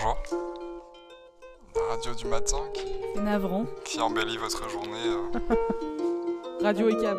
Bonjour. 0.00 0.16
La 1.74 1.82
radio 1.94 2.14
du 2.14 2.26
matin 2.26 2.58
qui, 2.72 2.84
C'est 3.14 3.22
navrant. 3.22 3.66
qui 3.84 4.00
embellit 4.00 4.36
votre 4.36 4.68
journée. 4.68 5.06
euh. 5.06 5.38
Radio 6.62 6.88
et 6.88 6.96
cab. 7.00 7.18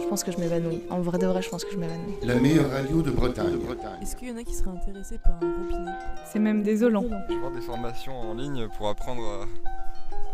Je 0.00 0.06
pense 0.06 0.22
que 0.24 0.30
je 0.32 0.38
m'évanouis. 0.38 0.82
En 0.90 1.00
vrai 1.00 1.18
de 1.18 1.26
vrai, 1.26 1.42
je 1.42 1.48
pense 1.48 1.64
que 1.64 1.72
je 1.72 1.78
m'évanouis. 1.78 2.14
La 2.22 2.34
meilleure 2.36 2.70
radio 2.70 3.02
de 3.02 3.10
Bretagne. 3.10 3.58
Est-ce 4.02 4.16
qu'il 4.16 4.28
y 4.28 4.32
en 4.32 4.36
a 4.36 4.42
qui 4.44 4.54
seraient 4.54 4.70
intéressés 4.70 5.18
par 5.18 5.34
un 5.34 5.40
robinet? 5.54 5.92
C'est 6.30 6.38
même 6.40 6.62
désolant. 6.62 7.04
Je 7.28 7.34
vois 7.34 7.50
des 7.50 7.60
formations 7.60 8.18
en 8.20 8.34
ligne 8.34 8.68
pour 8.76 8.88
apprendre 8.88 9.46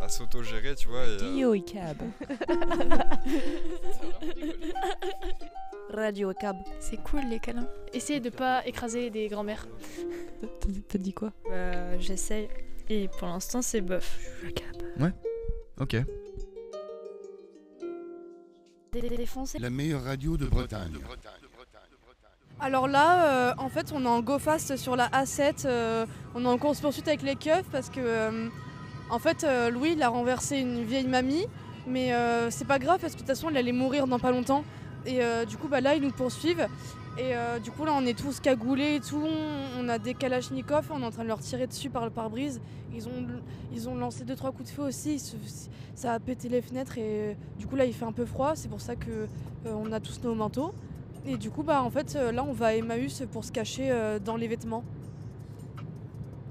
à, 0.00 0.04
à 0.04 0.08
s'autogérer, 0.08 0.74
tu 0.74 0.88
vois. 0.88 1.04
Et, 1.04 1.22
euh, 1.22 1.22
Radio 1.22 1.54
et 1.54 1.60
cab. 1.62 1.96
Radio 5.92 6.32
cab. 6.38 6.56
C'est 6.80 6.96
cool 7.02 7.22
les 7.30 7.38
câlins. 7.38 7.68
Essayez 7.92 8.20
de 8.20 8.30
pas 8.30 8.66
écraser 8.66 9.10
des 9.10 9.28
grands-mères. 9.28 9.66
T'as 10.40 10.46
t'as 10.88 10.98
dit 10.98 11.12
quoi? 11.14 11.32
Bah, 11.48 11.98
j'essaye. 11.98 12.48
Et 12.88 13.08
pour 13.08 13.28
l'instant, 13.28 13.62
c'est 13.62 13.80
bof. 13.80 14.18
Ok. 15.80 15.96
Défoncer. 18.92 19.58
La 19.58 19.70
meilleure 19.70 20.02
radio 20.04 20.36
de 20.36 20.46
Bretagne. 20.46 20.94
Alors 22.58 22.88
là, 22.88 23.50
euh, 23.50 23.54
en 23.58 23.68
fait, 23.68 23.92
on 23.92 24.02
est 24.04 24.08
en 24.08 24.22
go 24.22 24.38
fast 24.38 24.76
sur 24.76 24.96
la 24.96 25.08
A7. 25.08 25.66
euh, 25.66 26.06
on 26.34 26.44
est 26.44 26.48
en 26.48 26.56
course 26.56 26.80
poursuite 26.80 27.06
avec 27.06 27.20
les 27.22 27.36
keufs 27.36 27.66
parce 27.70 27.90
que, 27.90 28.00
euh, 28.00 28.48
en 29.10 29.18
fait, 29.18 29.44
euh, 29.44 29.68
Louis 29.70 29.92
il 29.92 30.02
a 30.02 30.08
renversé 30.08 30.56
une 30.58 30.82
vieille 30.82 31.06
mamie, 31.06 31.46
mais 31.86 32.14
euh, 32.14 32.50
c'est 32.50 32.64
pas 32.66 32.78
grave 32.78 32.98
parce 33.00 33.12
que 33.12 33.18
de 33.18 33.22
toute 33.22 33.28
façon, 33.28 33.50
elle 33.50 33.58
allait 33.58 33.72
mourir 33.72 34.06
dans 34.06 34.18
pas 34.18 34.30
longtemps. 34.30 34.64
Et 35.06 35.22
euh, 35.22 35.44
du 35.44 35.56
coup, 35.56 35.68
bah 35.68 35.80
là, 35.80 35.94
ils 35.94 36.02
nous 36.02 36.10
poursuivent. 36.10 36.66
Et 37.18 37.34
euh, 37.34 37.58
du 37.58 37.70
coup, 37.70 37.84
là, 37.84 37.92
on 37.94 38.04
est 38.04 38.18
tous 38.18 38.40
cagoulés 38.40 38.96
et 38.96 39.00
tout. 39.00 39.24
On, 39.78 39.88
a 39.88 39.98
des 39.98 40.14
kalachnikovs, 40.14 40.90
on 40.90 41.00
est 41.00 41.06
en 41.06 41.10
train 41.10 41.22
de 41.22 41.28
leur 41.28 41.38
tirer 41.38 41.66
dessus 41.66 41.88
par 41.88 42.04
le 42.04 42.10
pare-brise. 42.10 42.60
Ils 42.92 43.06
ont, 43.06 43.26
ils 43.72 43.88
ont 43.88 43.94
lancé 43.94 44.24
deux 44.24 44.34
trois 44.34 44.52
coups 44.52 44.68
de 44.68 44.74
feu 44.74 44.82
aussi. 44.82 45.22
ça 45.94 46.12
a 46.12 46.18
pété 46.18 46.48
les 46.48 46.60
fenêtres 46.60 46.98
et 46.98 47.36
du 47.58 47.66
coup, 47.66 47.76
là, 47.76 47.84
il 47.84 47.94
fait 47.94 48.04
un 48.04 48.12
peu 48.12 48.26
froid. 48.26 48.56
C'est 48.56 48.68
pour 48.68 48.80
ça 48.80 48.96
que 48.96 49.10
euh, 49.10 49.26
on 49.66 49.92
a 49.92 50.00
tous 50.00 50.20
nos 50.24 50.34
manteaux. 50.34 50.74
Et 51.24 51.36
du 51.36 51.50
coup, 51.50 51.62
bah, 51.62 51.82
en 51.82 51.90
fait, 51.90 52.14
là, 52.14 52.44
on 52.44 52.52
va 52.52 52.66
à 52.66 52.74
Emmaüs 52.74 53.22
pour 53.32 53.44
se 53.44 53.52
cacher 53.52 53.92
dans 54.24 54.36
les 54.36 54.48
vêtements. 54.48 54.84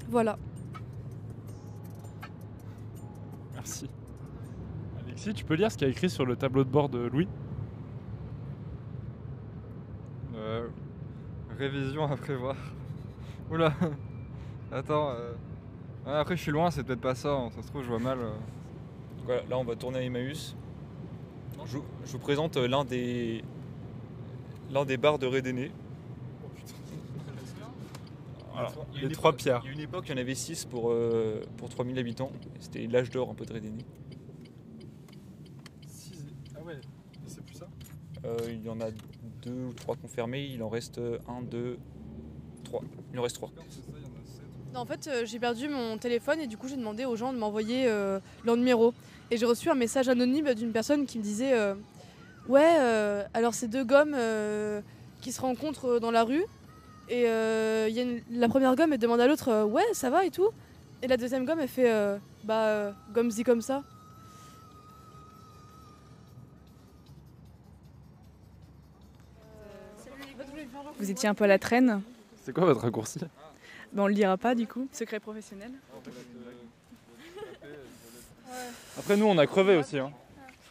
Voilà. 0.09 0.37
Merci. 3.53 3.89
Alexis, 5.05 5.33
tu 5.33 5.45
peux 5.45 5.55
lire 5.55 5.71
ce 5.71 5.77
qu'il 5.77 5.87
y 5.87 5.89
a 5.89 5.93
écrit 5.93 6.09
sur 6.09 6.25
le 6.25 6.35
tableau 6.35 6.63
de 6.63 6.69
bord 6.69 6.89
de 6.89 6.99
Louis 6.99 7.27
euh, 10.45 10.67
révision 11.57 12.05
à 12.05 12.15
prévoir. 12.17 12.55
Oula. 13.51 13.73
Attends. 14.71 15.11
euh, 15.11 15.33
après, 16.05 16.35
je 16.37 16.41
suis 16.41 16.51
loin, 16.51 16.69
c'est 16.71 16.83
peut-être 16.83 17.01
pas 17.01 17.15
ça. 17.15 17.31
hein, 17.33 17.49
Ça 17.55 17.61
se 17.61 17.67
trouve, 17.67 17.83
je 17.83 17.87
vois 17.89 17.99
mal. 17.99 18.19
euh. 18.19 18.31
Voilà, 19.25 19.41
là 19.49 19.57
on 19.57 19.63
va 19.63 19.75
tourner 19.75 19.99
à 19.99 20.01
Emmaüs. 20.03 20.55
Je, 21.65 21.77
vous- 21.77 21.85
je 22.05 22.11
vous 22.11 22.19
présente 22.19 22.57
euh, 22.57 22.67
l'un 22.67 22.83
des 22.85 23.43
l'un 24.71 24.85
des 24.85 24.97
bars 24.97 25.17
de 25.17 25.25
Rédéné. 25.25 25.71
Alors, 28.57 28.85
il 28.93 28.95
y 28.95 28.97
a 28.99 29.01
les 29.01 29.07
une 29.07 29.11
trois 29.13 29.31
époque- 29.31 29.39
pierres. 29.41 29.61
Il 29.63 29.67
y 29.67 29.69
a 29.69 29.73
une 29.73 29.79
époque, 29.81 30.05
il 30.07 30.11
y 30.11 30.13
en 30.13 30.17
avait 30.21 30.35
6 30.35 30.65
pour, 30.65 30.91
euh, 30.91 31.41
pour 31.57 31.69
3000 31.69 31.97
habitants. 31.99 32.31
C'était 32.59 32.87
l'âge 32.87 33.09
d'or 33.09 33.29
un 33.29 33.33
peu 33.33 33.45
de 33.45 33.51
Rédéné. 33.53 33.83
Ah 36.55 36.61
ouais, 36.63 36.79
c'est 37.27 37.43
plus 37.43 37.55
ça? 37.55 37.67
Euh, 38.25 38.37
il 38.49 38.63
y 38.63 38.69
en 38.69 38.79
a 38.79 38.85
deux 39.45 39.65
ou 39.69 39.73
trois 39.73 39.95
confirmés, 39.95 40.45
il 40.53 40.61
en 40.63 40.69
reste 40.69 40.99
1, 40.99 41.41
2, 41.43 41.77
3. 42.63 42.81
Il 43.13 43.19
en 43.19 43.21
reste 43.23 43.35
3. 43.35 43.51
Non, 44.73 44.81
en 44.81 44.85
fait, 44.85 45.07
euh, 45.07 45.25
j'ai 45.25 45.39
perdu 45.39 45.69
mon 45.69 45.97
téléphone 45.97 46.39
et 46.41 46.47
du 46.47 46.57
coup, 46.57 46.67
j'ai 46.67 46.75
demandé 46.75 47.05
aux 47.05 47.15
gens 47.15 47.31
de 47.31 47.37
m'envoyer 47.37 47.85
euh, 47.87 48.19
leur 48.43 48.57
numéro. 48.57 48.93
Et 49.31 49.37
j'ai 49.37 49.45
reçu 49.45 49.69
un 49.69 49.75
message 49.75 50.09
anonyme 50.09 50.53
d'une 50.53 50.71
personne 50.71 51.05
qui 51.05 51.17
me 51.17 51.23
disait 51.23 51.53
euh, 51.53 51.75
Ouais, 52.47 52.75
euh, 52.79 53.23
alors 53.33 53.53
c'est 53.53 53.67
deux 53.67 53.83
gommes 53.83 54.13
euh, 54.15 54.81
qui 55.21 55.31
se 55.31 55.41
rencontrent 55.41 55.93
euh, 55.95 55.99
dans 55.99 56.11
la 56.11 56.23
rue. 56.23 56.43
Et 57.07 57.25
euh, 57.27 57.87
y 57.89 58.01
a 58.01 58.05
la 58.31 58.49
première 58.49 58.75
gomme, 58.75 58.93
elle 58.93 58.99
demande 58.99 59.21
à 59.21 59.27
l'autre 59.27 59.49
euh, 59.49 59.63
Ouais, 59.63 59.85
ça 59.93 60.09
va 60.09 60.25
et 60.25 60.31
tout. 60.31 60.49
Et 61.01 61.07
la 61.07 61.17
deuxième 61.17 61.45
gomme, 61.45 61.59
elle 61.59 61.67
fait 61.67 61.91
euh, 61.91 62.17
Bah, 62.43 62.65
euh, 62.65 62.91
gomme-y 63.13 63.43
comme 63.43 63.61
ça. 63.61 63.83
Vous 70.99 71.11
étiez 71.11 71.27
un 71.29 71.33
peu 71.33 71.43
à 71.43 71.47
la 71.47 71.59
traîne. 71.59 72.01
C'est 72.43 72.53
quoi 72.53 72.65
votre 72.65 72.81
raccourci? 72.81 73.19
Ben, 73.93 74.03
on 74.03 74.07
le 74.07 74.13
dira 74.13 74.37
pas 74.37 74.55
du 74.55 74.67
coup. 74.67 74.87
Secret 74.91 75.19
professionnel. 75.19 75.71
Après, 78.97 79.17
nous 79.17 79.25
on 79.25 79.37
a 79.37 79.47
crevé 79.47 79.75
aussi. 79.75 79.99
Hein. 79.99 80.11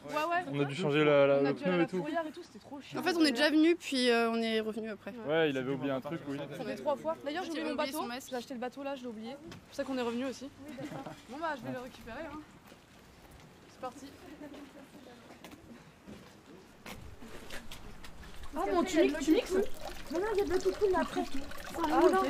Ouais, 0.09 0.15
ouais. 0.17 0.45
On 0.53 0.61
a 0.61 0.65
dû 0.65 0.75
changer 0.75 1.05
la, 1.05 1.27
la- 1.27 1.35
On 1.41 1.45
a 1.47 1.49
le 1.51 1.55
dû 1.55 1.65
aller 1.65 1.73
à 1.73 1.77
pneu 1.77 1.77
la 1.79 1.83
et 1.85 1.87
tout. 1.87 1.99
et 2.29 2.33
tout, 2.33 2.43
c'était 2.43 2.59
trop 2.59 2.81
chiant. 2.81 3.01
En 3.01 3.03
fait, 3.03 3.17
on 3.17 3.25
est 3.25 3.31
déjà 3.31 3.49
venu, 3.51 3.75
puis 3.75 4.11
euh, 4.11 4.31
on 4.31 4.37
est 4.43 4.61
revenu 4.61 4.91
après. 4.91 5.13
Ouais, 5.27 5.51
il 5.51 5.57
avait 5.57 5.73
oublié 5.73 5.93
un 5.93 6.01
truc, 6.01 6.21
oui. 6.29 6.39
Ça 6.57 6.65
fait 6.65 6.77
trois 6.77 6.97
fois. 6.97 7.17
D'ailleurs, 7.25 7.45
j'ai 7.45 7.51
oublié 7.51 7.65
mon 7.65 7.75
bateau. 7.75 8.05
J'ai 8.29 8.37
acheté 8.37 8.55
le 8.55 8.61
bateau 8.61 8.83
là, 8.83 8.95
je 8.97 9.03
l'ai 9.03 9.09
oublié. 9.09 9.31
C'est 9.31 9.67
pour 9.67 9.75
ça 9.77 9.85
qu'on 9.85 9.97
est 9.99 10.03
revenu 10.03 10.27
aussi. 10.27 10.49
Bon 11.31 11.37
bah, 11.41 11.55
je 11.61 11.67
vais 11.67 11.73
le 11.73 11.81
récupérer. 11.81 12.21
Hein. 12.33 12.39
C'est 13.73 13.81
parti. 13.81 14.07
Ah, 18.57 18.61
mon 18.73 18.85
tu 18.85 19.01
mixes, 19.33 19.55
tu 20.09 20.15
mixes 20.49 21.31
Ah, 21.91 22.01
ok. 22.05 22.29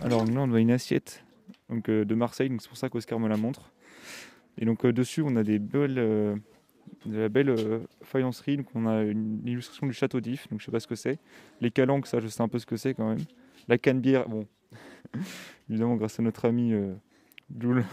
Alors 0.00 0.24
là, 0.24 0.40
on 0.40 0.46
voit 0.48 0.60
une 0.60 0.70
assiette 0.70 1.24
donc, 1.68 1.88
euh, 1.88 2.04
de 2.04 2.14
Marseille, 2.14 2.48
donc 2.48 2.62
c'est 2.62 2.68
pour 2.68 2.78
ça 2.78 2.88
qu'Oscar 2.88 3.18
me 3.20 3.28
la 3.28 3.36
montre. 3.36 3.72
Et 4.58 4.64
donc 4.64 4.84
euh, 4.84 4.92
dessus, 4.92 5.22
on 5.22 5.36
a 5.36 5.42
des 5.42 5.58
belles, 5.58 5.98
euh, 5.98 6.36
de 7.06 7.18
la 7.18 7.28
belle 7.28 7.50
euh, 7.50 7.80
faïencerie. 8.02 8.56
Donc 8.58 8.66
on 8.74 8.86
a 8.86 9.02
une 9.02 9.46
illustration 9.46 9.86
du 9.86 9.92
château 9.92 10.20
d'If, 10.20 10.48
donc 10.48 10.60
je 10.60 10.66
sais 10.66 10.72
pas 10.72 10.80
ce 10.80 10.86
que 10.86 10.94
c'est. 10.94 11.18
Les 11.60 11.70
calanques, 11.70 12.06
ça, 12.06 12.20
je 12.20 12.28
sais 12.28 12.42
un 12.42 12.48
peu 12.48 12.58
ce 12.58 12.66
que 12.66 12.76
c'est 12.76 12.94
quand 12.94 13.08
même. 13.08 13.24
La 13.68 13.78
canne-bière, 13.78 14.28
bon, 14.28 14.46
évidemment, 15.70 15.96
grâce 15.96 16.18
à 16.18 16.22
notre 16.22 16.46
ami 16.46 16.72
euh, 16.72 16.94
Jules, 17.58 17.84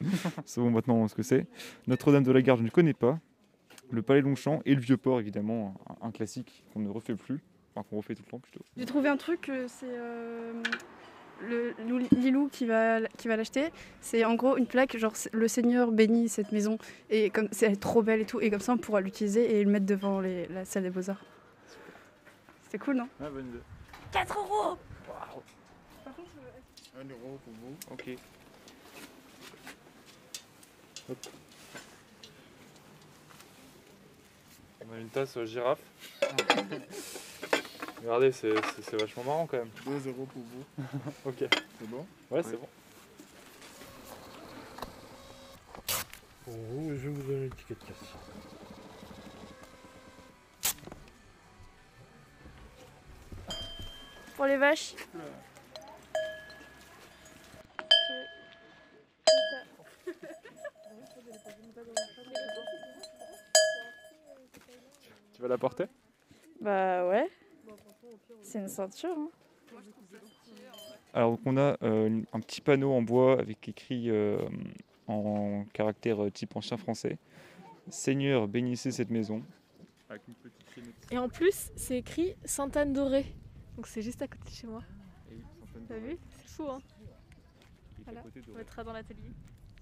c'est 0.44 0.60
bon 0.60 0.70
maintenant 0.70 1.06
ce 1.08 1.14
que 1.14 1.22
c'est. 1.22 1.46
Notre-Dame 1.86 2.22
de 2.24 2.32
la 2.32 2.42
Garde, 2.42 2.60
je 2.60 2.64
ne 2.64 2.70
connais 2.70 2.94
pas. 2.94 3.18
Le 3.90 4.02
Palais 4.02 4.20
Longchamp 4.20 4.60
et 4.64 4.74
le 4.74 4.80
Vieux-Port, 4.80 5.20
évidemment, 5.20 5.74
un, 6.02 6.08
un 6.08 6.10
classique 6.10 6.64
qu'on 6.72 6.80
ne 6.80 6.88
refait 6.88 7.14
plus, 7.14 7.40
enfin 7.76 7.86
qu'on 7.88 7.96
refait 7.98 8.14
tout 8.14 8.22
le 8.24 8.30
temps 8.30 8.38
plutôt. 8.38 8.60
J'ai 8.76 8.86
trouvé 8.86 9.08
un 9.08 9.16
truc, 9.16 9.50
c'est 9.68 9.84
euh, 9.86 10.52
le 11.42 11.74
Lou- 11.86 12.08
Lilou 12.12 12.48
qui 12.50 12.64
va, 12.66 13.00
qui 13.18 13.28
va 13.28 13.36
l'acheter. 13.36 13.68
C'est 14.00 14.24
en 14.24 14.34
gros 14.34 14.56
une 14.56 14.66
plaque, 14.66 14.96
genre 14.96 15.12
le 15.32 15.48
Seigneur 15.48 15.92
bénit 15.92 16.28
cette 16.28 16.52
maison 16.52 16.78
et 17.10 17.30
comme 17.30 17.48
c'est 17.52 17.66
elle 17.66 17.72
est 17.72 17.76
trop 17.76 18.02
belle 18.02 18.20
et 18.22 18.26
tout, 18.26 18.40
et 18.40 18.50
comme 18.50 18.60
ça 18.60 18.72
on 18.72 18.78
pourra 18.78 19.00
l'utiliser 19.00 19.58
et 19.60 19.64
le 19.64 19.70
mettre 19.70 19.86
devant 19.86 20.20
les- 20.20 20.46
la 20.48 20.64
salle 20.64 20.84
des 20.84 20.90
beaux 20.90 21.10
arts. 21.10 21.22
C'était 22.64 22.78
cool, 22.78 22.96
non? 22.96 23.08
Ah, 23.20 23.28
bonne 23.30 23.48
idée. 23.48 23.58
4 24.12 24.38
euros. 24.38 24.76
Un 26.98 27.04
euro 27.04 27.38
pour 27.44 27.52
vous. 27.52 27.76
Ok. 27.92 28.16
On 34.88 34.94
a 34.94 34.98
une 34.98 35.08
tasse 35.08 35.36
euh, 35.36 35.44
girafe. 35.46 35.80
Regardez, 38.02 38.30
c'est 38.32 38.52
vachement 39.00 39.24
marrant 39.24 39.46
quand 39.46 39.56
même. 39.58 39.70
Deux 39.84 40.08
euros 40.10 40.26
pour 40.26 40.42
vous. 40.42 40.84
Ok. 41.24 41.38
C'est 41.78 41.88
bon? 41.88 42.06
Ouais, 42.30 42.42
c'est 42.42 42.56
bon. 42.56 42.68
Pour 46.44 46.54
vous, 46.54 46.96
je 46.96 47.08
vous 47.08 47.22
donne 47.22 47.42
une 47.42 47.46
étiquette 47.46 47.78
casse. 47.80 48.14
Pour 54.36 54.46
les 54.46 54.56
vaches. 54.56 54.94
Tu 65.34 65.42
vas 65.42 65.48
la 65.48 65.58
porter 65.58 65.84
Bah 66.60 67.06
ouais. 67.08 67.30
C'est 68.42 68.58
une 68.58 68.68
ceinture. 68.68 69.16
Hein. 69.16 69.28
Alors 71.14 71.30
donc 71.32 71.40
on 71.46 71.56
a 71.56 71.76
euh, 71.82 72.22
un 72.32 72.40
petit 72.40 72.60
panneau 72.60 72.92
en 72.92 73.02
bois 73.02 73.38
avec 73.40 73.68
écrit 73.68 74.10
euh, 74.10 74.38
en 75.06 75.64
caractère 75.72 76.22
euh, 76.24 76.30
type 76.30 76.54
ancien 76.56 76.76
français 76.76 77.18
Seigneur 77.88 78.48
bénissez 78.48 78.90
cette 78.90 79.10
maison. 79.10 79.42
Avec 80.08 80.22
une 80.28 80.34
petite 80.34 80.74
chaînette. 80.74 81.06
Et 81.10 81.18
en 81.18 81.28
plus, 81.28 81.70
c'est 81.76 81.98
écrit 81.98 82.34
Sainte-Anne 82.44 82.92
Dorée. 82.92 83.26
Donc 83.76 83.86
c'est 83.86 84.02
juste 84.02 84.22
à 84.22 84.28
côté 84.28 84.44
de 84.50 84.54
chez 84.54 84.66
moi. 84.66 84.82
T'as 85.88 85.98
vu? 85.98 86.16
C'est 86.44 86.48
fou, 86.48 86.64
hein 86.68 86.78
Voilà. 88.04 88.22
On 88.24 88.40
d'Auray. 88.40 88.58
mettra 88.58 88.82
dans 88.84 88.92
l'atelier. 88.92 89.30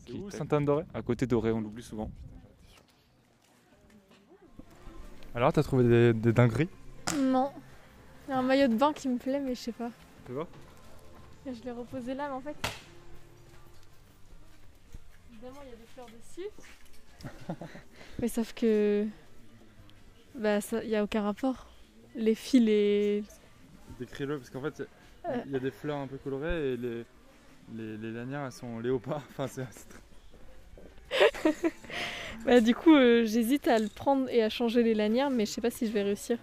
C'est 0.06 0.12
où, 0.12 0.28
est 0.28 0.34
à- 0.92 1.02
côté 1.02 1.26
d'Auray, 1.26 1.52
on 1.52 1.60
l'oublie 1.60 1.82
souvent. 1.82 2.10
Alors, 5.34 5.52
t'as 5.52 5.62
trouvé 5.62 5.84
des, 5.84 6.12
des 6.12 6.32
dingueries? 6.32 6.68
Non. 7.16 7.50
Il 8.26 8.30
y 8.30 8.32
a 8.34 8.38
un 8.38 8.42
maillot 8.42 8.68
de 8.68 8.74
bain 8.74 8.92
qui 8.92 9.08
me 9.08 9.18
plaît, 9.18 9.40
mais 9.40 9.54
je 9.54 9.60
sais 9.60 9.72
pas. 9.72 9.90
Tu 10.26 10.32
vois 10.32 10.48
Je 11.46 11.62
l'ai 11.62 11.70
reposé 11.70 12.14
là, 12.14 12.28
mais 12.28 12.34
en 12.34 12.40
fait, 12.40 12.56
évidemment, 15.32 15.60
il 15.64 15.70
y 15.70 15.72
a 15.72 15.76
des 15.76 15.86
fleurs 15.94 16.06
dessus. 16.06 16.48
Mais 18.20 18.28
sauf 18.28 18.52
que. 18.54 19.06
Bah, 20.34 20.58
il 20.82 20.88
n'y 20.88 20.96
a 20.96 21.02
aucun 21.04 21.22
rapport. 21.22 21.66
Les 22.14 22.34
fils 22.34 22.68
et. 22.68 23.24
Décris-le, 23.98 24.38
parce 24.38 24.50
qu'en 24.50 24.62
fait, 24.62 24.80
Euh. 25.26 25.36
il 25.46 25.52
y 25.52 25.56
a 25.56 25.58
des 25.58 25.70
fleurs 25.70 25.96
un 25.98 26.06
peu 26.06 26.18
colorées 26.18 26.72
et 26.72 26.76
les, 26.76 27.04
les, 27.74 27.96
les 27.96 28.10
lanières, 28.12 28.44
elles 28.44 28.52
sont 28.52 28.78
léopards. 28.78 29.22
Enfin, 29.30 29.46
c'est 29.48 29.64
Bah, 32.44 32.60
du 32.60 32.74
coup, 32.74 32.94
euh, 32.94 33.24
j'hésite 33.24 33.68
à 33.68 33.78
le 33.78 33.88
prendre 33.88 34.28
et 34.28 34.42
à 34.42 34.50
changer 34.50 34.82
les 34.82 34.94
lanières, 34.94 35.30
mais 35.30 35.46
je 35.46 35.52
sais 35.52 35.60
pas 35.62 35.70
si 35.70 35.86
je 35.86 35.92
vais 35.92 36.02
réussir. 36.02 36.38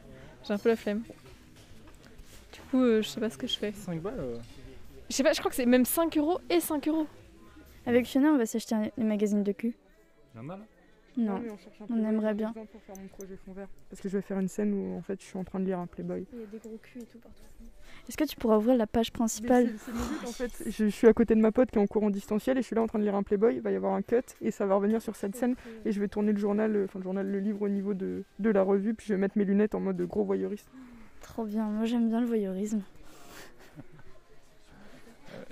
J'ai 0.47 0.53
un 0.53 0.57
peu 0.57 0.69
la 0.69 0.75
flemme. 0.75 1.03
Coup, 2.71 2.81
euh, 2.81 3.01
je 3.01 3.07
sais 3.09 3.19
pas 3.19 3.29
ce 3.29 3.37
que 3.37 3.47
je 3.47 3.57
fais. 3.57 3.71
5 3.73 4.01
balles 4.01 4.15
euh. 4.19 4.37
Je 5.09 5.15
sais 5.15 5.23
pas, 5.23 5.33
je 5.33 5.39
crois 5.39 5.49
que 5.49 5.55
c'est 5.55 5.65
même 5.65 5.85
5 5.85 6.17
euros 6.17 6.39
et 6.49 6.59
5 6.59 6.87
euros. 6.87 7.05
Avec 7.85 8.05
Fiona, 8.07 8.29
on 8.29 8.37
va 8.37 8.45
s'acheter 8.45 8.75
un, 8.75 8.83
un 8.97 9.03
magazine 9.03 9.43
de 9.43 9.51
cul. 9.51 9.75
Normal 10.35 10.59
Non, 11.17 11.39
mais 11.39 11.49
on 11.51 11.57
cherche 11.57 11.81
un 11.81 11.83
on 11.83 11.87
Playboy, 11.87 12.07
aimerait 12.09 12.33
bien. 12.33 12.53
pour 12.53 12.81
faire 12.83 12.95
mon 13.01 13.07
projet 13.09 13.35
fond 13.45 13.51
vert. 13.51 13.67
Parce 13.89 14.01
que 14.01 14.07
je 14.07 14.17
vais 14.17 14.21
faire 14.21 14.39
une 14.39 14.47
scène 14.47 14.73
où 14.73 14.95
en 14.97 15.01
fait 15.01 15.19
je 15.19 15.25
suis 15.25 15.37
en 15.37 15.43
train 15.43 15.59
de 15.59 15.65
lire 15.65 15.79
un 15.79 15.87
Playboy. 15.87 16.25
Il 16.31 16.39
y 16.39 16.43
a 16.43 16.45
des 16.45 16.59
gros 16.59 16.77
culs 16.81 17.01
et 17.01 17.05
tout 17.05 17.17
partout. 17.19 17.41
Est-ce 18.07 18.15
que 18.17 18.23
tu 18.23 18.35
pourras 18.37 18.57
ouvrir 18.57 18.75
la 18.77 18.87
page 18.87 19.11
principale 19.11 19.73
c'est- 19.77 19.91
en 20.27 20.31
fait. 20.31 20.51
Je, 20.65 20.85
je 20.85 20.89
suis 20.89 21.07
à 21.07 21.13
côté 21.13 21.35
de 21.35 21.41
ma 21.41 21.51
pote 21.51 21.69
qui 21.71 21.77
est 21.77 21.81
en 21.81 21.87
cours 21.87 22.03
en 22.03 22.09
distanciel 22.09 22.57
et 22.57 22.61
je 22.61 22.67
suis 22.67 22.75
là 22.75 22.81
en 22.81 22.87
train 22.87 22.99
de 22.99 23.03
lire 23.03 23.15
un 23.15 23.23
Playboy. 23.23 23.55
Il 23.55 23.61
va 23.61 23.71
y 23.71 23.75
avoir 23.75 23.93
un 23.93 24.01
cut 24.01 24.15
et 24.41 24.51
ça 24.51 24.65
va 24.65 24.75
revenir 24.75 25.01
sur 25.01 25.15
cette 25.17 25.35
scène 25.35 25.55
et 25.83 25.91
je 25.91 25.99
vais 25.99 26.07
tourner 26.07 26.31
le 26.31 26.39
journal, 26.39 26.73
euh, 26.75 26.85
enfin 26.85 26.99
le 26.99 27.03
journal, 27.03 27.27
le 27.27 27.39
livre 27.39 27.63
au 27.63 27.69
niveau 27.69 27.93
de, 27.93 28.23
de 28.39 28.49
la 28.49 28.63
revue. 28.63 28.93
Puis 28.93 29.07
je 29.07 29.13
vais 29.13 29.19
mettre 29.19 29.37
mes 29.37 29.43
lunettes 29.45 29.75
en 29.75 29.81
mode 29.81 30.01
gros 30.03 30.23
voyeuriste. 30.23 30.69
Trop 31.21 31.45
bien, 31.45 31.65
moi 31.65 31.85
j'aime 31.85 32.09
bien 32.09 32.19
le 32.21 32.27
voyeurisme. 32.27 32.81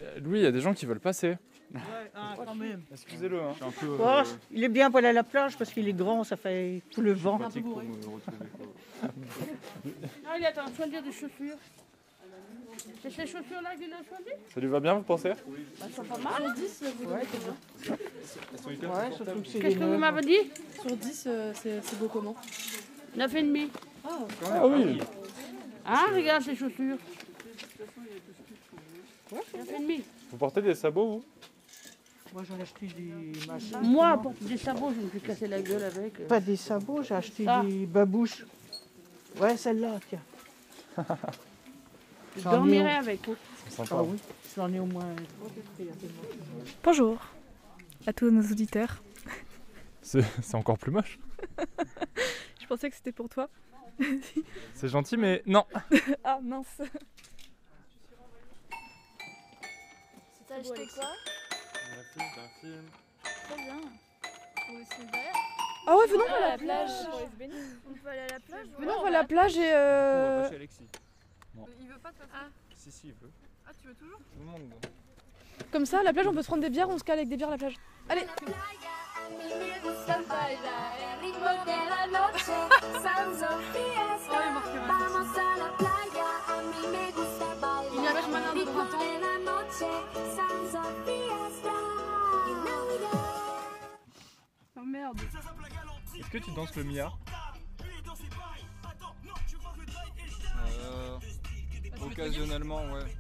Euh, 0.02 0.20
Louis, 0.22 0.40
il 0.40 0.44
y 0.44 0.48
a 0.48 0.52
des 0.52 0.62
gens 0.62 0.74
qui 0.74 0.86
veulent 0.86 1.00
passer. 1.00 1.38
Ah, 2.16 2.36
quand 2.44 2.56
même. 2.56 2.82
Excusez-le, 2.92 3.40
hein. 3.40 3.52
Je 3.52 3.56
suis 3.58 3.66
un 3.66 3.72
peu. 3.72 3.98
Oh, 4.00 4.04
euh, 4.04 4.24
il 4.52 4.64
est 4.64 4.70
bien 4.70 4.90
pour 4.90 4.98
aller 4.98 5.10
à 5.10 5.14
la 5.14 5.24
plage 5.24 5.56
parce 5.58 5.72
qu'il 5.72 5.88
est 5.88 5.94
grand, 5.94 6.24
ça 6.24 6.36
fait 6.36 6.82
tout 6.92 7.02
le 7.02 7.14
vent. 7.14 7.38
quoi. 7.38 7.50
Ah, 10.28 10.36
il 10.38 10.46
attend, 10.46 10.64
choisir 10.76 11.02
des 11.02 11.12
chaussures. 11.12 11.56
C'est 13.02 13.10
ces 13.12 13.26
chaussures-là 13.28 13.76
qu'il 13.78 13.92
a 13.94 13.98
choisi 13.98 14.32
Ça 14.54 14.60
lui 14.60 14.68
va 14.68 14.80
bien, 14.82 14.96
vous 14.96 15.04
pensez? 15.04 15.30
Bah, 15.30 15.86
elles 15.86 15.94
sont 15.94 16.04
pas 16.04 16.18
mal. 16.18 16.44
Sur 16.44 16.54
10, 16.56 16.84
vous 17.00 17.10
Ouais, 17.10 17.22
c'est 17.32 17.40
bien. 17.40 18.90
Ouais, 18.90 19.10
Qu'est-ce 19.62 19.78
que 19.78 19.84
vous 19.84 19.98
m'avez 19.98 20.22
dit? 20.22 20.52
Sur 20.82 20.96
10, 20.98 21.24
euh, 21.28 21.54
c'est 21.56 21.82
c'est 21.84 22.00
beau 22.00 22.08
comment? 22.08 22.36
9,5. 23.18 23.70
Ah 24.06 24.68
oui 24.68 25.00
Ah, 25.86 26.06
regarde 26.14 26.44
ces 26.44 26.56
chaussures. 26.56 26.98
9,5. 29.32 30.02
Vous 30.32 30.38
portez 30.38 30.62
des 30.62 30.76
sabots, 30.76 31.08
vous? 31.08 31.24
Moi 32.34 32.44
j'en 32.48 32.58
ai 32.58 32.62
acheté 32.62 32.86
des 32.88 33.48
machins. 33.48 33.80
Moi, 33.82 34.18
pour 34.22 34.34
des 34.42 34.58
sabots, 34.58 34.92
je 34.96 35.02
me 35.04 35.10
suis 35.10 35.20
cassé 35.22 35.48
la 35.48 35.62
gueule 35.62 35.84
avec. 35.84 36.20
euh. 36.20 36.28
Pas 36.28 36.40
des 36.40 36.56
sabots, 36.56 37.02
j'ai 37.04 37.16
acheté 37.16 37.46
Ça. 37.46 37.64
des 37.64 37.86
babouches. 37.88 38.46
Ouais, 39.40 39.58
celle-là, 39.58 40.00
tiens. 40.10 40.22
Je 42.38 42.44
dormirai 42.44 42.96
au- 42.96 43.00
avec. 43.00 43.22
Sympa. 43.70 43.96
Ah 44.00 44.04
oui, 44.04 44.18
j'en 44.56 44.72
ai 44.74 44.80
au 44.80 44.86
moins. 44.86 45.06
Bonjour 46.84 47.18
à 48.06 48.14
tous 48.14 48.30
nos 48.30 48.44
auditeurs. 48.44 49.02
C'est 50.02 50.24
c'est 50.44 50.56
encore 50.56 50.78
plus 50.78 50.92
moche. 50.92 51.20
Je 52.62 52.68
pensais 52.68 52.90
que 52.90 52.96
c'était 52.96 53.12
pour 53.12 53.30
toi. 53.30 53.50
C'est 54.74 54.88
gentil, 54.90 55.18
mais 55.18 55.42
non. 55.46 55.66
ah 56.24 56.40
mince. 56.42 56.82
T'as 60.48 60.56
acheté 60.56 60.88
quoi? 60.96 61.12
Un 61.96 62.48
film. 62.60 62.84
Trop 63.24 63.56
bien. 63.56 63.82
Ah 65.88 65.98
ouais, 65.98 66.06
venons, 66.08 66.24
on 66.28 66.30
va 66.32 66.36
à 66.38 66.40
la 66.42 66.50
la 66.50 66.58
plage. 66.58 66.90
plage. 67.08 67.50
On 67.90 67.94
peut 67.94 68.10
aller 68.10 68.20
à 68.20 68.28
la 68.28 68.40
plage 68.40 68.68
Venons, 68.78 68.94
on 68.98 69.02
va 69.02 69.08
à 69.08 69.12
la 69.12 69.24
plage 69.24 69.58
et. 69.58 69.72
euh, 69.74 70.48
Alexis. 70.50 70.88
Non. 71.56 71.66
Il 71.80 71.88
veut 71.88 71.98
pas 71.98 72.12
de 72.12 72.16
toute 72.18 72.30
Si, 72.76 72.92
si, 72.92 73.08
il 73.08 73.14
veut. 73.14 73.32
Ah, 73.68 73.72
tu 73.82 73.88
veux 73.88 73.96
toujours? 73.96 74.18
Tout 74.18 74.40
le 74.40 74.46
monde. 74.46 74.72
Comme 75.72 75.86
ça, 75.86 76.00
à 76.00 76.04
la 76.04 76.14
plage, 76.14 76.28
on 76.28 76.34
peut 76.34 76.42
se 76.42 76.48
prendre 76.48 76.62
des 76.62 76.70
bières, 76.70 76.90
on 76.90 76.98
se 76.98 77.04
cale 77.04 77.18
avec 77.18 77.30
des 77.30 77.38
bières 77.38 77.50
à 77.50 77.54
la 77.54 77.58
plage. 77.58 77.76
Allez 78.10 78.22
Oh 94.76 94.86
merde 94.86 95.20
Est-ce 96.18 96.30
que 96.30 96.38
tu 96.38 96.52
danses 96.52 96.76
le 96.76 96.84
Mia 96.84 97.12
Euh, 100.82 101.18
occasionnellement, 102.02 102.84
ouais. 102.92 103.16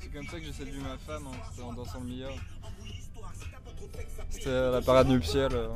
C'est 0.00 0.12
comme 0.12 0.26
ça 0.26 0.38
que 0.38 0.44
j'ai 0.44 0.52
séduit 0.52 0.80
ma 0.80 0.98
femme, 0.98 1.26
hein, 1.26 1.62
en 1.62 1.72
dansant 1.72 2.00
le 2.00 2.06
Mia. 2.06 2.28
C'était 4.40 4.56
à 4.56 4.70
la 4.70 4.80
parade 4.80 5.08
nuptiale. 5.08 5.52
euh, 5.54 5.68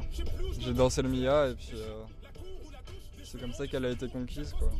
J'ai 0.59 0.73
dansé 0.73 1.03
le 1.03 1.09
Mia 1.11 1.49
et 1.49 1.55
puis 1.55 1.73
euh, 1.75 2.03
c'est 3.23 3.39
comme 3.39 3.53
ça 3.53 3.67
qu'elle 3.67 3.85
a 3.85 3.91
été 3.91 4.09
conquise, 4.09 4.55
quoi. 4.59 4.71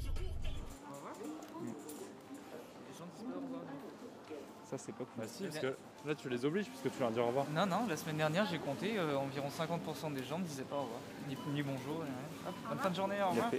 Ça, 4.71 4.79
c'est 4.79 4.93
pas 4.93 4.99
cool. 5.05 5.07
Bah 5.19 5.25
si, 5.27 5.45
parce 5.45 5.59
que 5.59 5.77
là 6.07 6.15
tu 6.15 6.29
les 6.31 6.45
obliges 6.47 6.67
puisque 6.67 6.95
tu 6.97 7.01
leur 7.01 7.11
dis 7.11 7.21
au 7.21 7.27
revoir. 7.27 7.45
Non, 7.55 7.67
non, 7.67 7.87
la 7.89 7.97
semaine 7.97 8.17
dernière 8.17 8.47
j'ai 8.51 8.59
compté, 8.59 8.97
euh, 8.99 9.17
environ 9.19 9.49
50% 9.49 10.15
des 10.15 10.25
gens 10.25 10.39
ne 10.39 10.45
disaient 10.45 10.63
pas 10.63 10.77
au 10.77 10.83
revoir. 10.83 11.01
Ni, 11.29 11.37
ni 11.53 11.63
bonjour, 11.63 11.99
ni 11.99 12.05
rien. 12.11 12.49
Hop, 12.49 12.55
bonne 12.71 12.79
fin 12.79 12.91
de 12.91 12.95
journée, 12.97 13.17
au 13.23 13.29
revoir. 13.31 13.51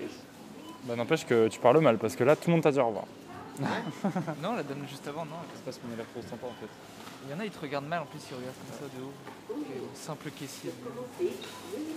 Bah 0.85 0.95
n'empêche 0.95 1.25
que 1.25 1.47
tu 1.47 1.59
parles 1.59 1.79
mal 1.79 1.97
parce 1.99 2.15
que 2.15 2.23
là 2.23 2.35
tout 2.35 2.49
le 2.49 2.53
monde 2.53 2.63
t'a 2.63 2.71
dit 2.71 2.79
au 2.79 2.87
revoir. 2.87 3.05
non, 4.41 4.53
la 4.55 4.63
dame 4.63 4.85
juste 4.87 5.07
avant, 5.07 5.25
non. 5.25 5.37
C'est 5.53 5.63
parce 5.63 5.77
qu'on 5.77 5.91
a 5.93 5.95
l'air 5.95 6.05
trop 6.11 6.21
sympa 6.21 6.47
en 6.47 6.53
fait. 6.59 6.69
Il 7.25 7.31
y 7.31 7.33
en 7.33 7.39
a, 7.39 7.45
ils 7.45 7.51
te 7.51 7.59
regardent 7.59 7.87
mal, 7.87 8.01
en 8.01 8.05
plus 8.05 8.19
ils 8.29 8.35
regardent 8.35 8.55
comme 8.55 8.89
ça 8.89 8.95
de 8.95 9.03
haut. 9.03 9.13
Le 9.57 9.95
simple 9.95 10.31
caissier. 10.31 10.71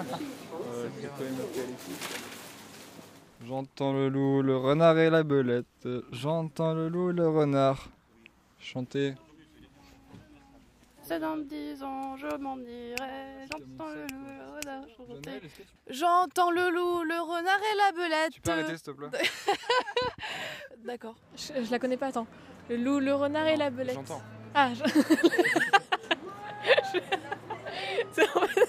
Euh. 0.00 0.88
J'entends 3.46 3.92
le 3.92 4.08
loup, 4.08 4.42
le 4.42 4.56
renard 4.56 4.98
et 4.98 5.10
la 5.10 5.22
belette. 5.22 5.88
J'entends 6.12 6.74
le 6.74 6.88
loup, 6.88 7.10
le 7.10 7.28
renard. 7.28 7.88
Chanter. 8.60 9.14
C'est 11.08 11.20
dans 11.20 11.38
10 11.38 11.82
ans, 11.84 12.18
je 12.18 12.36
m'en 12.36 12.58
irai. 12.58 13.46
J'entends 13.50 13.88
le 13.88 14.02
loup, 14.02 14.26
le 14.26 14.44
renard 14.58 14.84
chanter. 14.94 15.40
J'entends 15.88 16.50
le 16.50 16.68
loup, 16.68 17.02
le 17.02 17.20
renard 17.22 17.58
et 17.58 17.76
la 17.78 17.92
belette. 17.92 18.32
Tu 18.32 18.42
peux 18.42 18.50
arrêter, 18.50 18.76
s'il 18.76 18.82
te 18.82 18.90
plaît 18.90 19.08
D'accord. 20.84 21.16
Je, 21.34 21.64
je 21.64 21.70
la 21.70 21.78
connais 21.78 21.96
pas, 21.96 22.08
attends. 22.08 22.26
Le 22.68 22.76
loup, 22.76 22.98
le 23.00 23.14
renard 23.14 23.46
et 23.46 23.56
la 23.56 23.70
belette. 23.70 23.94
J'entends. 23.94 24.20
Ah, 24.54 24.68
je... 24.74 24.84
je... 26.92 26.98
c'est 28.12 28.36
en 28.36 28.40
fait- 28.42 28.68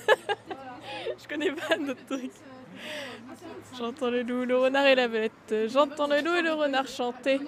je 1.22 1.28
connais 1.28 1.52
pas 1.52 1.76
notre 1.76 2.06
truc. 2.06 2.32
J'entends 3.78 4.12
le 4.12 4.22
loup, 4.24 4.46
le 4.46 4.58
renard 4.58 4.86
et 4.86 4.96
la 4.96 5.10
belette. 5.10 5.68
J'entends 5.68 6.08
le 6.08 6.22
loup 6.22 6.36
et 6.36 6.42
le 6.42 6.54
renard 6.54 6.88
chanter. 6.88 7.42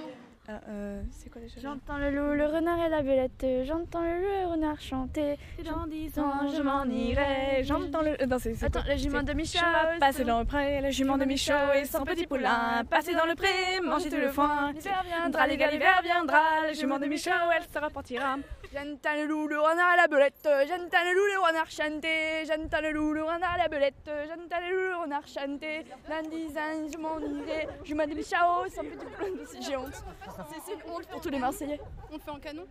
Ah, 0.48 0.60
euh, 0.70 1.02
c'est 1.12 1.30
quoi 1.30 1.40
déjà 1.40 1.62
J'entends 1.62 1.98
le 2.00 2.10
loup, 2.10 2.34
le 2.34 2.46
renard 2.48 2.80
et 2.84 2.90
la 2.90 3.04
belette. 3.04 3.46
J'entends 3.64 4.02
le 4.02 4.20
loup 4.22 4.42
le 4.42 4.48
renard 4.48 4.82
chanter. 4.82 5.38
Dans 5.64 5.86
dix 5.86 6.18
ans, 6.20 6.50
je 6.54 6.62
m'en 6.64 6.84
irai. 6.86 7.64
J'entends 7.64 8.02
le. 8.02 8.20
euh, 8.22 8.26
Non, 8.26 8.38
c'est. 8.40 8.62
Attends, 8.64 8.82
la 8.88 8.98
jument 8.98 9.22
de 9.22 9.34
Michaud. 9.34 9.60
Passer 10.00 10.24
dans 10.24 10.40
le 10.40 10.46
pré, 10.46 10.82
la 10.82 10.90
jument 10.90 11.18
de 11.20 11.26
Michaud 11.26 11.54
et 11.76 11.86
son 11.86 12.04
petit 12.04 12.26
poulain. 12.26 12.84
Passer 12.90 13.14
dans 13.14 13.26
le 13.28 13.36
pré, 13.36 13.80
manger 13.84 14.10
tout 14.10 14.18
le 14.18 14.30
foin. 14.30 14.72
L'hiver 14.74 15.04
Viendra, 15.06 15.48
les 15.48 15.58
gars, 15.58 15.70
l'hiver 15.70 16.02
viendra. 16.04 16.42
La 16.66 16.74
jument 16.74 16.98
de 16.98 17.06
Michaud, 17.06 17.30
elle 17.56 17.64
se 17.64 17.80
repartira. 17.86 18.38
J'entends 18.74 19.16
le 19.18 19.26
loup, 19.28 19.48
le 19.48 19.60
renard 19.60 19.94
et 19.94 19.98
la 19.98 20.08
belette. 20.08 20.48
J'entends 20.68 21.04
le 21.06 21.14
loup, 21.14 21.28
le 21.36 21.48
renard 21.48 21.70
chanter. 21.70 22.46
J'entends 22.48 22.82
le 22.82 22.92
loup, 22.92 23.14
le 23.14 23.24
renard 23.24 23.56
et 23.56 23.60
la 23.60 23.68
belette. 23.68 24.10
J'entends 24.28 24.62
le 24.66 24.72
loup, 24.76 24.90
le 24.92 24.98
renard 25.04 25.28
chanter. 25.28 25.86
Dans 26.10 26.30
dix 26.30 26.58
ans, 26.58 26.90
je 26.92 26.98
m'en 26.98 27.20
irai. 27.20 27.68
Je 27.84 27.94
m'en 27.94 28.08
des 28.08 28.24
chao, 28.24 28.68
sans 28.70 28.82
petit 28.82 29.62
de 29.62 29.62
j'ai 29.62 29.78
honte. 29.78 30.04
C'est- 30.50 30.60
C'est 30.66 30.74
une 30.74 30.92
honte 30.92 31.08
pour 31.08 31.22
tous 31.22 31.30
les 31.30 31.40
Marseillais. 31.40 31.80
On 32.10 32.14
le 32.14 32.20
fait 32.20 32.30
en 32.32 32.40
canon 32.40 32.68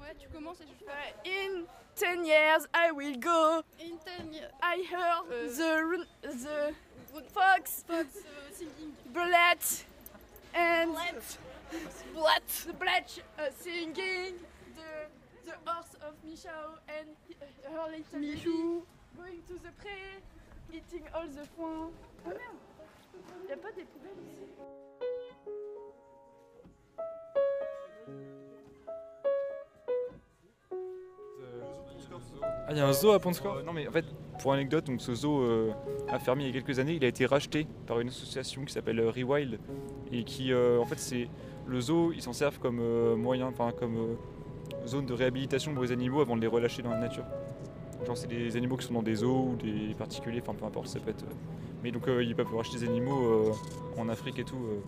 Ouais, 0.00 0.14
tu 0.18 0.28
commences 0.28 0.60
et 0.60 0.64
je 0.66 0.84
fais. 0.84 1.30
In 1.30 1.64
10 1.96 2.26
years, 2.26 2.66
I 2.74 2.90
will 2.92 3.18
go. 3.18 3.62
In 3.80 3.96
10 4.04 4.32
years. 4.34 4.50
I 4.62 4.82
heard 4.90 5.26
Euh. 5.30 5.48
the, 5.48 5.82
run- 5.82 6.06
the 6.22 6.74
fox, 7.32 7.84
Fox 7.86 7.90
euh, 7.90 8.04
singing. 8.52 8.92
bullet, 9.06 9.86
and 10.54 10.92
Blat. 12.12 12.42
the 12.66 12.72
uh, 13.38 13.50
singing, 13.60 14.34
the, 14.74 15.08
the 15.46 15.54
horse 15.64 15.94
of 16.02 16.14
Michao 16.24 16.78
and 16.88 17.08
her 17.64 17.90
little 17.90 18.18
Michou 18.20 18.82
going 19.16 19.42
to 19.48 19.54
the 19.54 19.70
pré, 19.80 20.20
eating 20.72 21.04
all 21.14 21.26
the 21.28 21.46
foin. 21.56 21.90
Oh 22.26 22.28
merde, 22.28 22.58
y 23.48 23.52
a 23.52 23.56
pas 23.56 23.72
des 23.72 23.84
poubelles 23.84 24.18
ici 24.26 24.83
Ah, 32.66 32.70
il 32.70 32.76
y 32.76 32.80
a 32.80 32.86
un 32.86 32.92
zoo 32.92 33.10
à 33.12 33.18
Pont-de-Score 33.20 33.56
Euh, 33.56 33.62
Non, 33.62 33.72
mais 33.72 33.86
en 33.86 33.92
fait, 33.92 34.04
pour 34.40 34.52
anecdote, 34.52 34.86
donc 34.86 35.00
ce 35.00 35.14
zoo 35.14 35.40
euh, 35.42 35.70
a 36.08 36.18
fermé 36.18 36.44
il 36.44 36.46
y 36.54 36.58
a 36.58 36.62
quelques 36.62 36.78
années. 36.78 36.94
Il 36.94 37.04
a 37.04 37.08
été 37.08 37.26
racheté 37.26 37.66
par 37.86 38.00
une 38.00 38.08
association 38.08 38.64
qui 38.64 38.72
s'appelle 38.72 38.98
euh, 39.00 39.10
Rewild 39.10 39.58
et 40.12 40.24
qui, 40.24 40.52
euh, 40.52 40.78
en 40.80 40.84
fait, 40.86 40.98
c'est 40.98 41.28
le 41.66 41.80
zoo. 41.80 42.12
Ils 42.12 42.22
s'en 42.22 42.32
servent 42.32 42.58
comme 42.58 42.78
euh, 42.80 43.16
moyen, 43.16 43.48
enfin 43.48 43.72
comme 43.78 43.96
euh, 43.96 44.86
zone 44.86 45.06
de 45.06 45.12
réhabilitation 45.12 45.74
pour 45.74 45.82
les 45.82 45.92
animaux 45.92 46.20
avant 46.20 46.36
de 46.36 46.40
les 46.40 46.46
relâcher 46.46 46.82
dans 46.82 46.90
la 46.90 46.98
nature. 46.98 47.24
Genre, 48.06 48.16
c'est 48.16 48.28
des 48.28 48.56
animaux 48.56 48.76
qui 48.76 48.86
sont 48.86 48.94
dans 48.94 49.02
des 49.02 49.16
zoos 49.16 49.50
ou 49.52 49.56
des 49.56 49.94
particuliers, 49.94 50.40
enfin 50.42 50.54
peu 50.54 50.64
importe, 50.66 50.88
ça 50.88 51.00
peut 51.00 51.10
être. 51.10 51.24
euh, 51.24 51.34
Mais 51.82 51.90
donc, 51.90 52.08
euh, 52.08 52.22
ils 52.22 52.34
peuvent 52.34 52.54
racheter 52.54 52.78
des 52.78 52.86
animaux 52.88 53.24
euh, 53.48 53.52
en 54.00 54.08
Afrique 54.08 54.38
et 54.38 54.44
tout. 54.44 54.56
euh. 54.56 54.80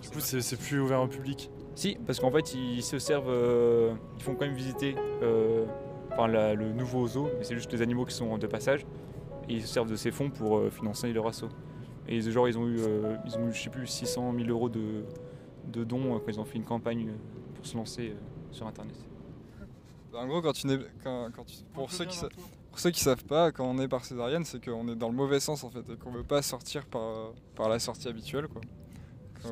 Du 0.00 0.08
coup, 0.10 0.20
c'est 0.20 0.40
c'est 0.42 0.56
plus 0.56 0.80
ouvert 0.80 1.00
au 1.02 1.06
public. 1.08 1.50
Si, 1.74 1.96
parce 2.06 2.20
qu'en 2.20 2.30
fait, 2.30 2.54
ils 2.54 2.82
se 2.82 2.98
servent. 2.98 3.28
euh, 3.28 3.94
ils 4.16 4.22
font 4.22 4.34
quand 4.34 4.46
même 4.46 4.54
visiter 4.54 4.94
euh, 5.22 5.66
enfin, 6.12 6.28
la- 6.28 6.54
le 6.54 6.72
nouveau 6.72 7.06
zoo, 7.06 7.28
mais 7.38 7.44
c'est 7.44 7.54
juste 7.56 7.72
les 7.72 7.82
animaux 7.82 8.04
qui 8.04 8.14
sont 8.14 8.38
de 8.38 8.46
passage. 8.46 8.86
Et 9.48 9.54
ils 9.54 9.62
se 9.62 9.68
servent 9.68 9.90
de 9.90 9.96
ces 9.96 10.10
fonds 10.10 10.30
pour 10.30 10.56
euh, 10.58 10.70
financer 10.70 11.12
leur 11.12 11.26
assaut. 11.26 11.48
Et 12.08 12.20
genre, 12.20 12.48
ils 12.48 12.56
ont 12.58 12.66
eu, 12.68 12.78
euh, 12.80 13.16
ils 13.26 13.36
ont 13.36 13.48
eu 13.48 13.52
je 13.52 13.62
sais 13.64 13.70
plus, 13.70 13.86
600 13.86 14.32
000 14.36 14.48
euros 14.48 14.68
de, 14.68 15.04
de 15.66 15.84
dons 15.84 16.14
euh, 16.14 16.18
quand 16.18 16.28
ils 16.32 16.40
ont 16.40 16.44
fait 16.44 16.56
une 16.56 16.64
campagne 16.64 17.12
pour 17.54 17.66
se 17.66 17.76
lancer 17.76 18.10
euh, 18.10 18.14
sur 18.52 18.66
internet. 18.66 18.94
Bah, 20.12 20.20
En 20.22 20.26
gros, 20.28 20.40
quand 20.42 20.52
tu 20.52 20.66
n'es, 20.66 20.78
quand, 21.02 21.28
quand 21.34 21.44
tu- 21.44 21.64
pour, 21.72 21.90
ceux 21.90 22.04
qui, 22.04 22.16
sa- 22.16 22.28
pour 22.70 22.78
ceux 22.78 22.90
qui 22.90 23.00
savent 23.00 23.24
pas, 23.24 23.50
quand 23.52 23.64
on 23.66 23.78
est 23.78 23.88
par 23.88 24.04
césarienne, 24.04 24.44
c'est 24.44 24.64
qu'on 24.64 24.86
est 24.88 24.96
dans 24.96 25.08
le 25.08 25.14
mauvais 25.14 25.40
sens 25.40 25.64
en 25.64 25.70
fait 25.70 25.80
et 25.90 25.96
qu'on 25.96 26.10
veut 26.12 26.22
pas 26.22 26.40
sortir 26.42 26.86
par, 26.86 27.32
par 27.56 27.68
la 27.68 27.78
sortie 27.78 28.08
habituelle. 28.08 28.46
Quoi. 28.48 28.60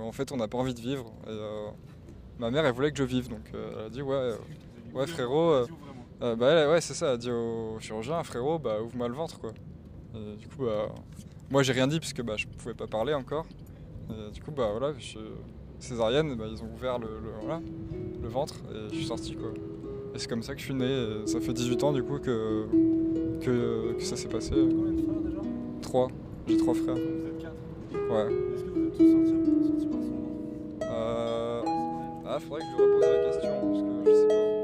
En 0.01 0.13
fait, 0.13 0.31
on 0.33 0.37
n'a 0.37 0.49
pas 0.49 0.59
envie 0.59 0.75
de 0.75 0.81
vivre. 0.81 1.13
Et, 1.27 1.31
euh, 1.31 1.69
ma 2.43 2.51
mère, 2.51 2.67
elle 2.67 2.75
voulait 2.75 2.91
que 2.91 2.99
je 2.99 3.05
vive, 3.05 3.29
donc 3.29 3.41
euh, 3.55 3.71
elle 3.79 3.87
a 3.87 3.89
dit 3.89 4.03
ouais, 4.03 4.15
euh, 4.15 4.37
ouais 4.95 5.07
frérot. 5.07 5.65
euh, 6.23 6.37
bah 6.37 6.49
elle, 6.51 6.69
ouais, 6.69 6.81
c'est 6.81 6.93
ça. 6.95 7.07
Elle 7.07 7.13
a 7.15 7.17
dit 7.17 7.31
au 7.31 7.79
chirurgien, 7.81 8.23
frérot, 8.25 8.59
bah 8.59 8.83
ouvre-moi 8.85 9.09
le 9.09 9.15
ventre 9.15 9.39
quoi. 9.41 9.53
Et 10.15 10.37
du 10.37 10.47
coup, 10.49 10.65
bah, 10.67 10.89
moi 11.51 11.63
j'ai 11.63 11.73
rien 11.73 11.87
dit 11.87 12.01
puisque 12.01 12.21
bah, 12.23 12.35
je 12.37 12.47
pouvais 12.47 12.75
pas 12.75 12.87
parler 12.87 13.15
encore. 13.15 13.47
Et 14.11 14.31
du 14.33 14.43
coup, 14.43 14.51
bah 14.51 14.69
voilà, 14.77 14.93
je, 14.99 15.19
césarienne, 15.79 16.35
bah, 16.37 16.45
ils 16.51 16.63
ont 16.63 16.71
ouvert 16.75 16.99
le, 16.99 17.07
le- 17.07 17.33
voilà, 17.41 17.61
le 18.23 18.29
ventre 18.29 18.57
et 18.75 18.91
je 18.91 18.97
suis 18.97 19.07
sorti 19.07 19.35
quoi. 19.37 19.51
Et 20.15 20.19
c'est 20.19 20.29
comme 20.29 20.43
ça 20.43 20.53
que 20.55 20.61
je 20.61 20.65
suis 20.67 20.75
né. 20.75 20.85
et 21.23 21.27
ça 21.27 21.41
fait 21.41 21.53
18 21.55 21.85
ans 21.85 21.93
du 21.93 22.03
coup 22.03 22.19
que, 22.19 22.67
que, 23.41 23.93
que 23.95 24.03
ça 24.03 24.17
s'est 24.17 24.29
passé. 24.29 24.53
Trois. 25.81 26.09
J'ai 26.47 26.57
trois 26.59 26.75
frères. 26.75 26.97
Ouais. 26.97 28.29
Euh... 30.83 31.63
Ah, 32.25 32.39
faudrait 32.39 32.61
que 32.61 32.67
je 32.67 32.77
lui 32.77 32.83
repose 32.85 33.09
la 33.09 33.25
question 33.25 33.51
parce 33.51 33.83
que 33.83 34.11
je 34.11 34.15
sais 34.15 34.29
pas. 34.29 34.62